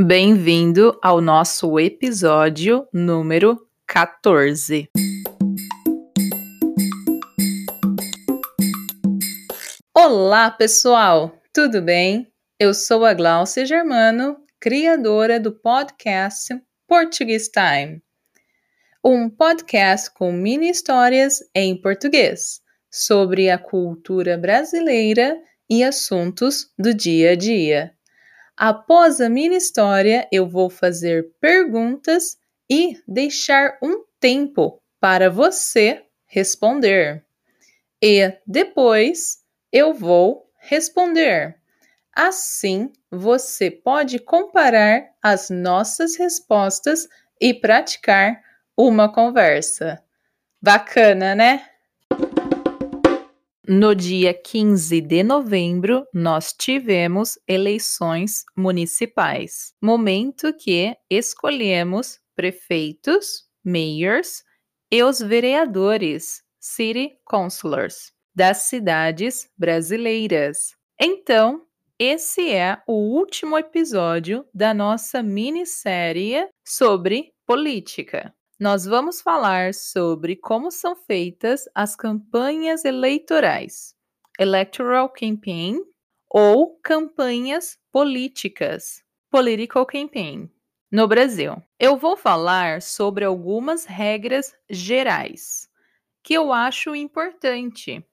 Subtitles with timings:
[0.00, 4.88] Bem-vindo ao nosso episódio número 14.
[9.92, 11.36] Olá, pessoal!
[11.52, 12.32] Tudo bem?
[12.60, 16.54] Eu sou a Glaucia Germano, criadora do podcast
[16.86, 18.00] Portuguese Time.
[19.04, 25.36] Um podcast com mini histórias em português sobre a cultura brasileira
[25.68, 27.97] e assuntos do dia a dia.
[28.58, 32.36] Após a minha história, eu vou fazer perguntas
[32.68, 37.24] e deixar um tempo para você responder.
[38.02, 41.56] E depois eu vou responder.
[42.12, 47.06] Assim, você pode comparar as nossas respostas
[47.40, 48.42] e praticar
[48.76, 50.02] uma conversa.
[50.60, 51.64] Bacana, né?
[53.70, 64.42] No dia 15 de novembro, nós tivemos eleições municipais, momento que escolhemos prefeitos, mayors
[64.90, 70.74] e os vereadores, city councilors, das cidades brasileiras.
[70.98, 71.66] Então,
[71.98, 80.70] esse é o último episódio da nossa minissérie sobre política nós vamos falar sobre como
[80.70, 83.94] são feitas as campanhas eleitorais,
[84.38, 85.80] electoral campaign
[86.30, 90.50] ou campanhas políticas, political campaign,
[90.90, 91.62] no Brasil.
[91.78, 95.68] Eu vou falar sobre algumas regras gerais
[96.22, 98.04] que eu acho importante.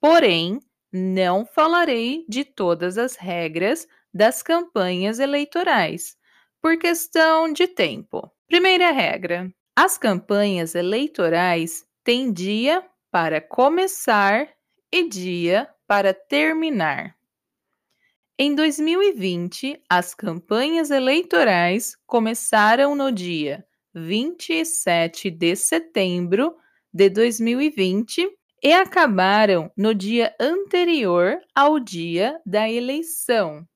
[0.00, 0.60] Porém,
[0.92, 6.16] não falarei de todas as regras das campanhas eleitorais,
[6.62, 8.30] por questão de tempo.
[8.48, 14.48] Primeira regra: as campanhas eleitorais têm dia para começar
[14.92, 17.16] e dia para terminar.
[18.38, 23.64] Em 2020, as campanhas eleitorais começaram no dia
[23.94, 26.56] 27 de setembro
[26.92, 28.28] de 2020
[28.62, 33.66] e acabaram no dia anterior ao dia da eleição,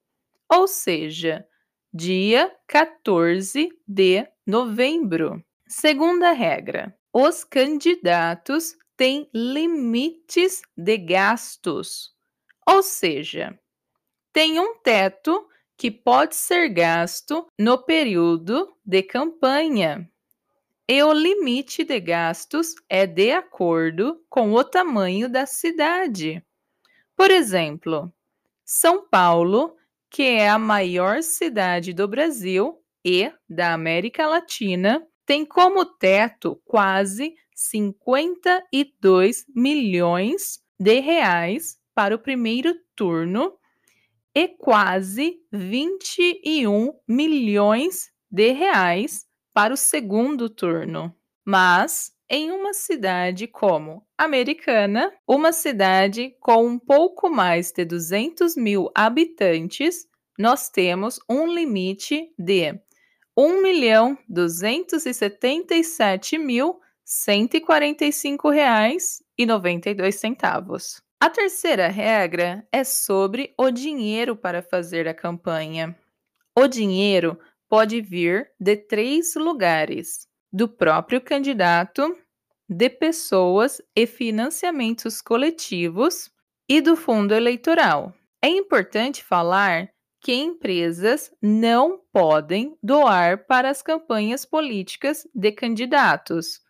[0.51, 1.47] ou seja,
[1.93, 5.45] dia 14 de novembro.
[5.69, 12.15] Segunda regra: os candidatos têm limites de gastos,
[12.67, 13.59] ou seja,
[14.33, 15.47] tem um teto
[15.77, 20.11] que pode ser gasto no período de campanha.
[20.89, 26.43] E o limite de gastos é de acordo com o tamanho da cidade.
[27.15, 28.11] Por exemplo,
[28.65, 29.77] São Paulo,
[30.09, 37.35] que é a maior cidade do Brasil e da América Latina, tem como teto quase
[37.55, 43.53] 52 milhões de reais para o primeiro turno
[44.35, 51.15] e quase 21 milhões de reais para o segundo turno.
[51.45, 58.91] Mas em uma cidade como Americana, uma cidade com um pouco mais de 200 mil
[58.95, 62.81] habitantes, nós temos um limite de
[63.41, 69.47] um milhão duzentos e setenta e sete mil cento e quarenta e cinco reais e
[69.47, 71.01] noventa e dois centavos.
[71.21, 75.97] A terceira regra é sobre o dinheiro para fazer a campanha.
[76.59, 77.39] O dinheiro
[77.69, 82.19] pode vir de três lugares: do próprio candidato,
[82.69, 86.29] de pessoas e financiamentos coletivos
[86.69, 88.13] e do fundo eleitoral.
[88.43, 89.89] É importante falar
[90.21, 96.61] que empresas não podem doar para as campanhas políticas de candidatos,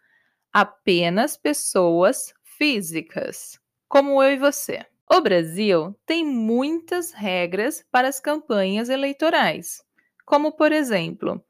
[0.52, 4.84] apenas pessoas físicas, como eu e você.
[5.10, 9.82] O Brasil tem muitas regras para as campanhas eleitorais,
[10.26, 11.42] como, por exemplo,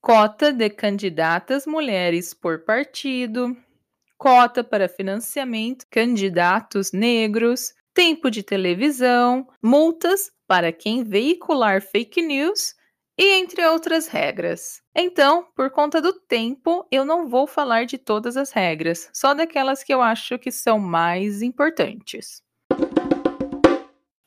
[0.00, 3.56] cota de candidatas mulheres por partido,
[4.18, 12.74] cota para financiamento candidatos negros, tempo de televisão, multas para quem veicular fake news
[13.18, 14.80] e entre outras regras.
[14.94, 19.84] Então, por conta do tempo, eu não vou falar de todas as regras, só daquelas
[19.84, 22.42] que eu acho que são mais importantes.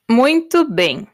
[0.09, 1.07] Muito bem.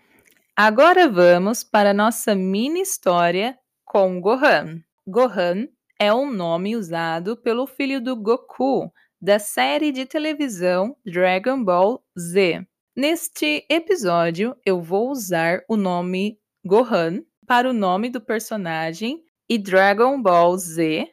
[0.56, 4.81] Agora vamos para nossa mini história com Gohan.
[5.07, 5.68] Gohan
[6.00, 12.68] é um nome usado pelo filho do Goku da série de televisão Dragon Ball Z.
[12.99, 20.19] Neste episódio, eu vou usar o nome Gohan para o nome do personagem e Dragon
[20.19, 21.07] Ball Z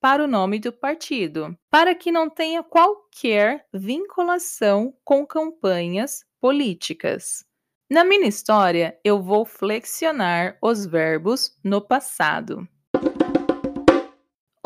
[0.00, 7.44] para o nome do partido, para que não tenha qualquer vinculação com campanhas políticas.
[7.88, 12.66] Na minha história, eu vou flexionar os verbos no passado.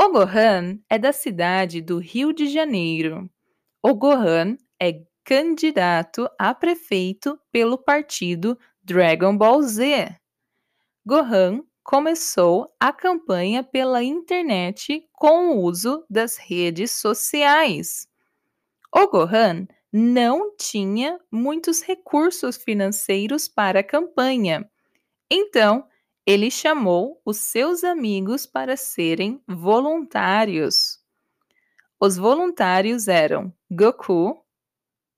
[0.00, 3.28] O Gohan é da cidade do Rio de Janeiro.
[3.82, 10.16] O Gohan é candidato a prefeito pelo partido Dragon Ball Z.
[11.04, 18.08] Gohan começou a campanha pela internet com o uso das redes sociais.
[18.90, 24.66] O Gohan não tinha muitos recursos financeiros para a campanha,
[25.30, 25.86] então
[26.24, 30.98] ele chamou os seus amigos para serem voluntários.
[32.00, 34.42] Os voluntários eram Goku,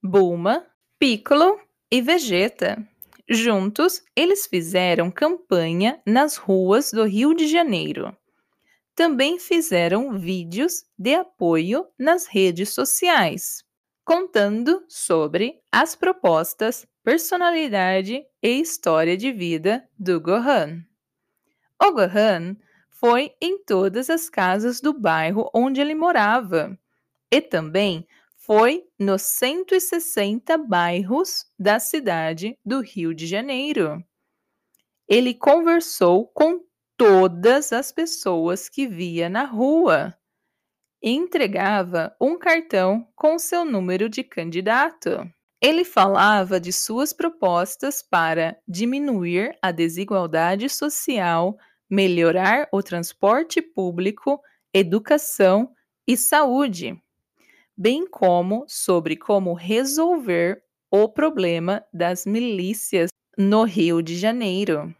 [0.02, 0.67] Bulma,
[0.99, 1.61] Piccolo
[1.91, 2.82] e Vegeta.
[3.29, 8.17] Juntos, eles fizeram campanha nas ruas do Rio de Janeiro.
[8.94, 13.62] Também fizeram vídeos de apoio nas redes sociais,
[14.02, 20.82] contando sobre as propostas, personalidade e história de vida do Gohan.
[21.79, 22.56] O Gohan
[22.88, 26.75] foi em todas as casas do bairro onde ele morava
[27.31, 28.06] e também
[28.52, 34.05] foi nos 160 bairros da cidade do Rio de Janeiro.
[35.08, 36.58] Ele conversou com
[36.97, 40.12] todas as pessoas que via na rua
[41.00, 45.32] entregava um cartão com seu número de candidato.
[45.62, 51.56] Ele falava de suas propostas para diminuir a desigualdade social,
[51.88, 54.41] melhorar o transporte público,
[54.75, 55.73] educação
[56.05, 57.00] e saúde
[57.81, 64.94] bem como sobre como resolver o problema das milícias no Rio de Janeiro.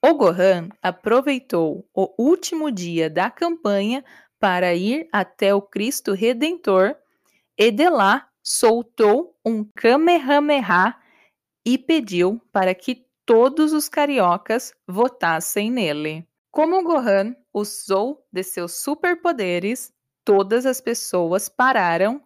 [0.00, 4.04] O Gohan aproveitou o último dia da campanha
[4.38, 6.94] para ir até o Cristo Redentor
[7.58, 10.94] e de lá soltou um Kamehameha
[11.66, 16.24] e pediu para que todos os cariocas votassem nele.
[16.52, 19.92] Como Gohan usou de seus superpoderes,
[20.24, 22.22] todas as pessoas pararam,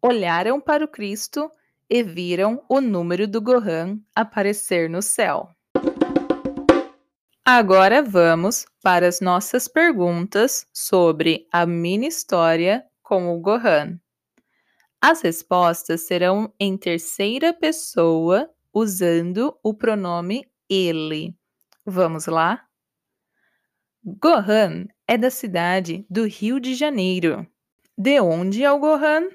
[0.00, 1.50] olharam para o Cristo
[1.88, 5.48] e viram o número do Gohan aparecer no céu.
[7.44, 13.98] Agora vamos para as nossas perguntas sobre a mini história com o Gohan.
[15.00, 21.36] As respostas serão em terceira pessoa usando o pronome ele.
[21.84, 22.64] Vamos lá?
[24.04, 27.46] Gohan é da cidade do Rio de Janeiro.
[27.96, 29.28] De onde é o Gohan?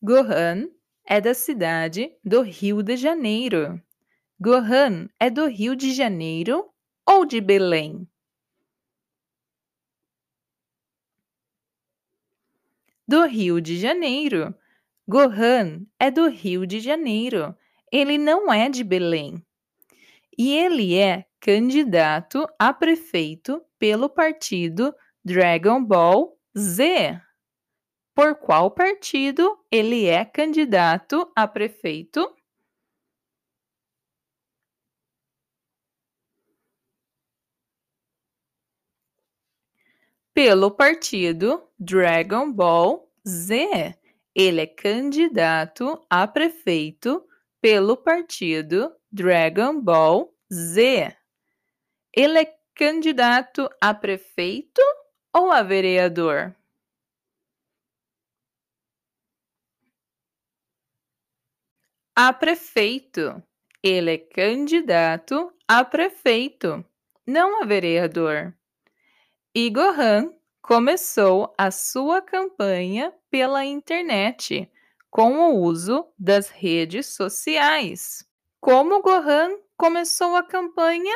[0.00, 0.70] Gohan
[1.04, 3.78] é da cidade do Rio de Janeiro.
[4.40, 6.72] Gohan é do Rio de Janeiro
[7.06, 8.08] ou de Belém?
[13.06, 14.54] Do Rio de Janeiro.
[15.06, 17.54] Gohan é do Rio de Janeiro
[17.92, 19.44] ele não é de Belém.
[20.36, 27.20] E ele é candidato a prefeito pelo partido Dragon Ball Z.
[28.14, 32.34] Por qual partido ele é candidato a prefeito?
[40.34, 43.98] Pelo partido Dragon Ball Z.
[44.34, 47.22] Ele é candidato a prefeito
[47.62, 51.16] pelo partido Dragon Ball Z.
[52.12, 54.82] Ele é candidato a prefeito
[55.32, 56.56] ou a vereador?
[62.16, 63.40] A prefeito.
[63.80, 66.84] Ele é candidato a prefeito,
[67.24, 68.52] não a vereador.
[69.54, 74.71] E Gohan começou a sua campanha pela internet
[75.12, 78.26] com o uso das redes sociais.
[78.58, 81.14] Como Gohan começou a campanha?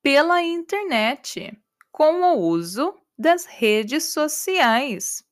[0.00, 1.60] Pela internet,
[1.90, 5.24] com o uso das redes sociais.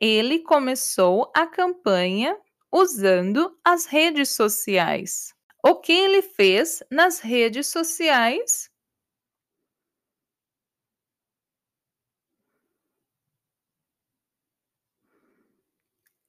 [0.00, 2.36] Ele começou a campanha
[2.72, 5.32] usando as redes sociais.
[5.64, 8.69] O que ele fez nas redes sociais?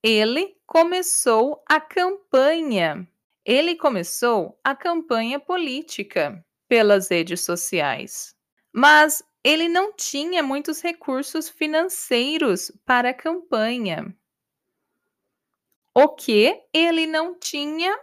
[0.03, 3.07] Ele começou a campanha.
[3.45, 8.35] Ele começou a campanha política pelas redes sociais.
[8.73, 14.15] Mas ele não tinha muitos recursos financeiros para a campanha.
[15.95, 17.97] O que ele não tinha?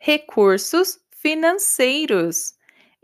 [0.00, 2.54] recursos financeiros.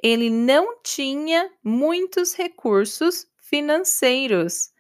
[0.04, 4.70] Ele não tinha muitos recursos financeiros.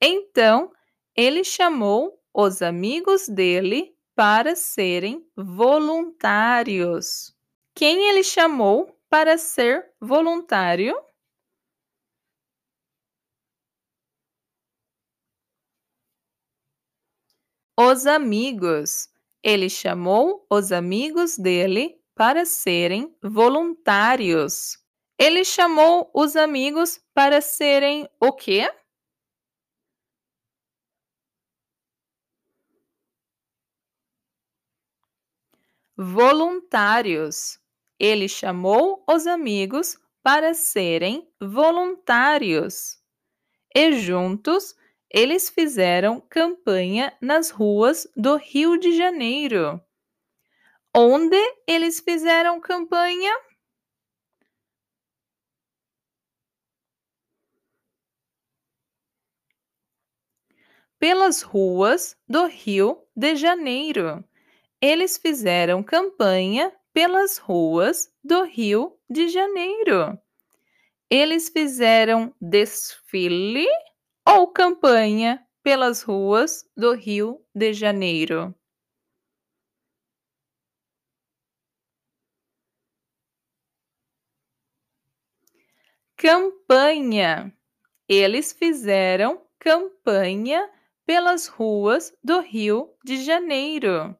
[0.00, 0.70] Então,
[1.16, 7.34] ele chamou os amigos dele para serem voluntários.
[7.74, 10.94] Quem ele chamou para ser voluntário?
[17.78, 19.08] Os amigos.
[19.42, 24.78] Ele chamou os amigos dele para serem voluntários.
[25.18, 28.70] Ele chamou os amigos para serem o quê?
[35.96, 37.58] Voluntários.
[37.98, 42.98] Ele chamou os amigos para serem voluntários.
[43.74, 44.74] E juntos
[45.10, 49.83] eles fizeram campanha nas ruas do Rio de Janeiro.
[50.96, 51.36] Onde
[51.66, 53.34] eles fizeram campanha?
[61.00, 64.24] Pelas ruas do Rio de Janeiro.
[64.80, 70.16] Eles fizeram campanha pelas ruas do Rio de Janeiro.
[71.10, 73.66] Eles fizeram desfile
[74.24, 78.54] ou campanha pelas ruas do Rio de Janeiro?
[86.24, 87.54] Campanha.
[88.08, 90.72] Eles fizeram campanha
[91.04, 94.18] pelas ruas do Rio de Janeiro.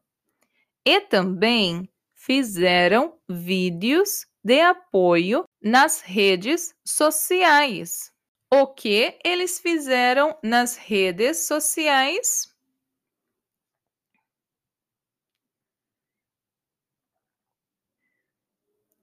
[0.85, 8.13] E também fizeram vídeos de apoio nas redes sociais.
[8.53, 12.55] O que eles fizeram nas redes sociais?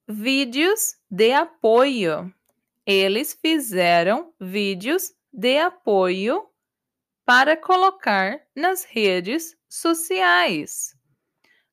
[0.06, 2.32] Vídeos de apoio.
[2.86, 6.48] Eles fizeram vídeos de apoio
[7.24, 10.96] para colocar nas redes sociais.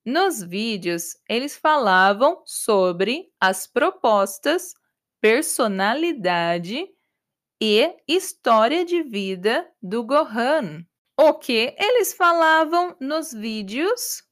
[0.06, 4.74] Nos vídeos, eles falavam sobre as propostas,
[5.20, 6.88] personalidade
[7.62, 10.86] e história de vida do Gohan.
[11.20, 14.24] O que eles falavam nos vídeos?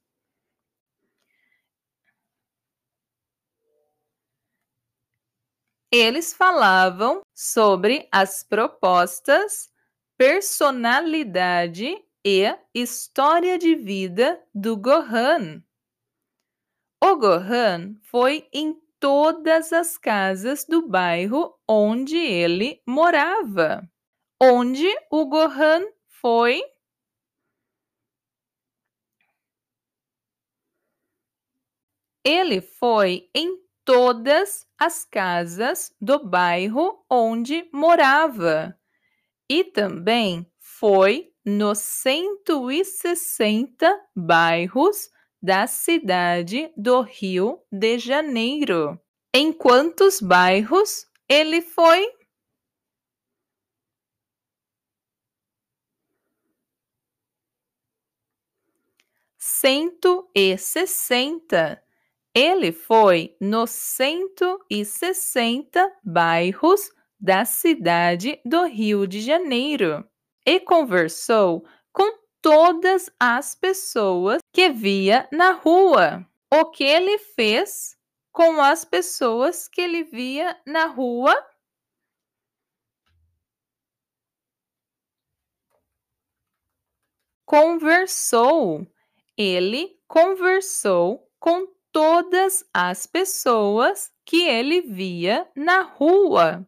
[6.00, 9.74] Eles falavam sobre as propostas,
[10.16, 15.64] personalidade e história de vida do Gohan.
[17.04, 23.82] O Gohan foi em todas as casas do bairro onde ele morava.
[24.40, 26.62] Onde o Gohan foi?
[32.24, 38.78] Ele foi em todas as casas do bairro onde morava
[39.50, 45.10] e também foi nos 160 bairros
[45.42, 49.00] da cidade do Rio de Janeiro.
[49.34, 52.06] Em quantos bairros ele foi?
[59.40, 61.82] Cento e sessenta.
[62.40, 70.08] Ele foi nos cento e sessenta bairros da cidade do Rio de Janeiro
[70.46, 76.24] e conversou com todas as pessoas que via na rua.
[76.54, 77.98] O que ele fez
[78.32, 81.36] com as pessoas que ele via na rua?
[87.48, 88.86] Conversou.
[89.36, 96.64] Ele conversou com todas as pessoas que ele via na rua.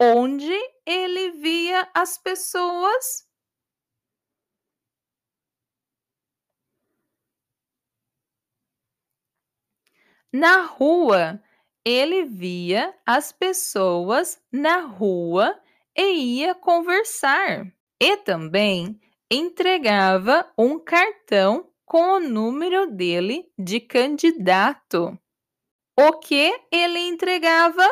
[0.00, 0.50] Onde
[0.86, 3.28] ele via as pessoas?
[10.32, 11.38] Na rua,
[11.84, 15.60] ele via as pessoas na rua
[15.94, 17.70] e ia conversar.
[18.00, 18.98] E também
[19.30, 25.18] entregava um cartão com o número dele de candidato.
[25.94, 27.86] O que ele entregava?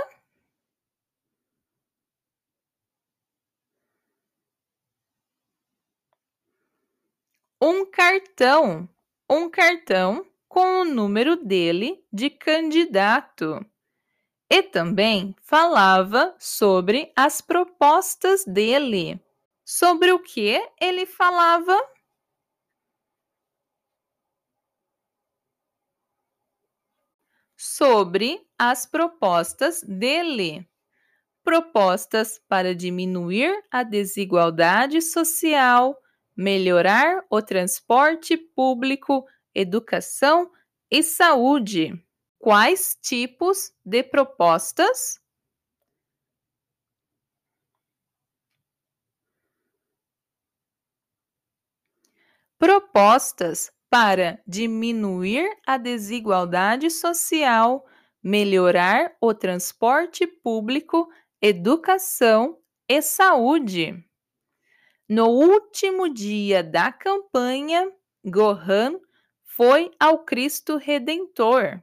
[7.61, 8.89] Um cartão.
[9.29, 13.63] Um cartão com o número dele de candidato.
[14.49, 19.21] E também falava sobre as propostas dele.
[19.63, 21.79] Sobre o que ele falava?
[27.81, 30.69] Sobre as propostas dele.
[31.43, 35.97] Propostas para diminuir a desigualdade social,
[36.37, 40.51] melhorar o transporte público, educação
[40.91, 41.99] e saúde.
[42.39, 45.19] Quais tipos de propostas?
[52.59, 57.85] Propostas para diminuir a desigualdade social,
[58.23, 61.09] melhorar o transporte público,
[61.43, 64.03] educação e saúde.
[65.07, 67.93] No último dia da campanha,
[68.25, 68.99] Gohan
[69.45, 71.83] foi ao Cristo Redentor.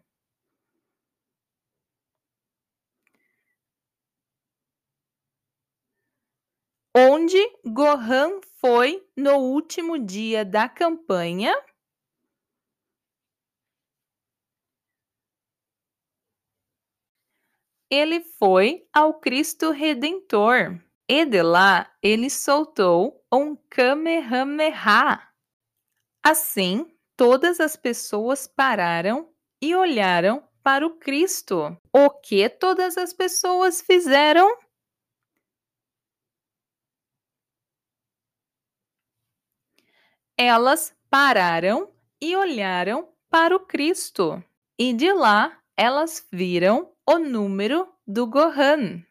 [6.94, 11.56] Onde Gohan foi no último dia da campanha?
[17.90, 20.78] Ele foi ao Cristo Redentor
[21.08, 25.26] e de lá ele soltou um Kamehameha.
[26.22, 31.78] Assim, todas as pessoas pararam e olharam para o Cristo.
[31.94, 34.46] O que todas as pessoas fizeram?
[40.38, 41.90] Elas pararam
[42.22, 44.44] e olharam para o Cristo,
[44.78, 49.02] e de lá elas viram o número do Gohan,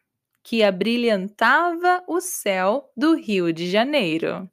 [0.43, 4.47] que abrilhantava o céu do Rio de Janeiro.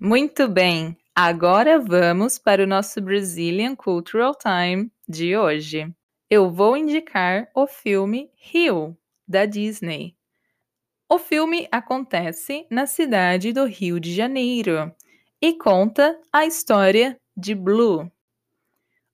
[0.00, 5.94] Muito bem, agora vamos para o nosso Brazilian Cultural Time de hoje.
[6.30, 8.96] Eu vou indicar o filme Rio,
[9.26, 10.16] da Disney.
[11.06, 14.90] O filme acontece na cidade do Rio de Janeiro
[15.38, 18.10] e conta a história de Blue,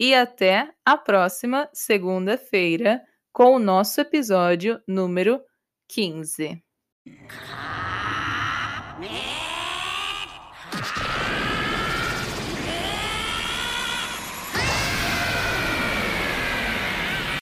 [0.00, 5.42] E até a próxima segunda-feira com o nosso episódio número
[5.88, 6.62] 15.